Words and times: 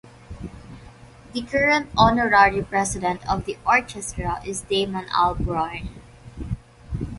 The 1.33 1.43
current 1.43 1.91
honorary 1.95 2.63
President 2.63 3.23
of 3.29 3.45
the 3.45 3.55
orchestra 3.67 4.41
is 4.43 4.61
Damon 4.61 5.05
Albarn. 5.09 5.89